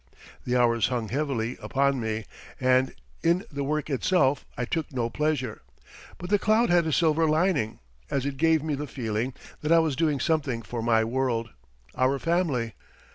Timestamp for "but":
6.17-6.31